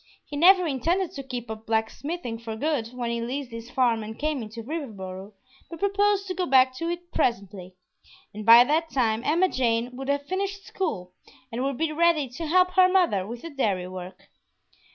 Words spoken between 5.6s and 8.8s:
but proposed to go back to it presently, and by